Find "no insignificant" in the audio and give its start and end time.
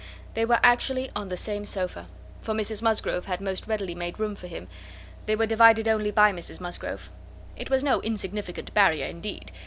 7.83-8.73